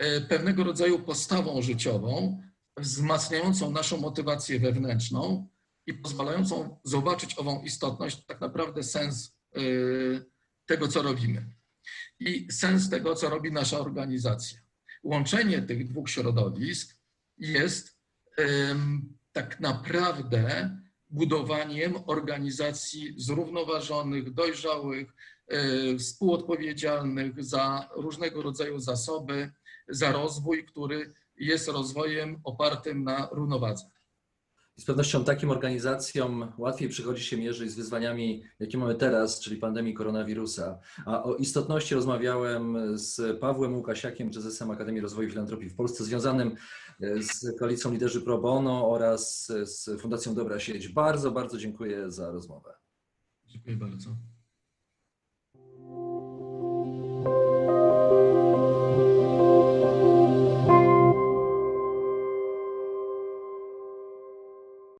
E, 0.00 0.20
pewnego 0.20 0.64
rodzaju 0.64 0.98
postawą 0.98 1.62
życiową, 1.62 2.42
wzmacniającą 2.76 3.70
naszą 3.70 3.96
motywację 3.96 4.60
wewnętrzną 4.60 5.48
i 5.86 5.94
pozwalającą 5.94 6.80
zobaczyć 6.84 7.38
ową 7.38 7.62
istotność, 7.62 8.24
tak 8.26 8.40
naprawdę 8.40 8.82
sens 8.82 9.36
e, 9.56 9.60
tego, 10.70 10.88
co 10.88 11.02
robimy. 11.02 11.44
I 12.20 12.52
sens 12.52 12.90
tego, 12.90 13.14
co 13.14 13.30
robi 13.30 13.52
nasza 13.52 13.78
organizacja. 13.78 14.58
Łączenie 15.02 15.62
tych 15.62 15.88
dwóch 15.88 16.10
środowisk 16.10 16.96
jest 17.38 17.98
tak 19.32 19.60
naprawdę 19.60 20.70
budowaniem 21.08 21.94
organizacji 22.06 23.14
zrównoważonych, 23.16 24.34
dojrzałych, 24.34 25.08
e, 25.48 25.98
współodpowiedzialnych 25.98 27.44
za 27.44 27.88
różnego 27.96 28.42
rodzaju 28.42 28.78
zasoby, 28.78 29.50
za 29.88 30.12
rozwój, 30.12 30.64
który 30.64 31.12
jest 31.36 31.68
rozwojem 31.68 32.40
opartym 32.44 33.04
na 33.04 33.28
równowadze. 33.32 33.84
Z 34.80 34.84
pewnością 34.84 35.24
takim 35.24 35.50
organizacjom 35.50 36.52
łatwiej 36.58 36.88
przychodzi 36.88 37.24
się 37.24 37.36
mierzyć 37.36 37.70
z 37.70 37.74
wyzwaniami, 37.74 38.42
jakie 38.60 38.78
mamy 38.78 38.94
teraz, 38.94 39.40
czyli 39.40 39.56
pandemii 39.56 39.94
koronawirusa. 39.94 40.78
A 41.06 41.22
o 41.22 41.36
istotności 41.36 41.94
rozmawiałem 41.94 42.98
z 42.98 43.40
Pawłem 43.40 43.76
Łukasiakiem, 43.76 44.30
prezesem 44.30 44.70
Akademii 44.70 45.00
Rozwoju 45.00 45.28
i 45.28 45.30
Filantropii 45.30 45.68
w 45.68 45.76
Polsce, 45.76 46.04
związanym 46.04 46.54
e, 47.00 47.22
z 47.22 47.58
koalicją 47.58 47.92
Liderzy 47.92 48.20
Pro 48.20 48.38
Bono 48.38 48.90
oraz 48.90 49.46
z 49.64 50.00
Fundacją 50.00 50.34
Dobra 50.34 50.58
Sieć. 50.58 50.88
Bardzo, 50.88 51.30
bardzo 51.30 51.58
dziękuję 51.58 52.10
za 52.10 52.30
rozmowę. 52.30 52.74
Dziękuję 53.46 53.76
bardzo. 53.76 54.16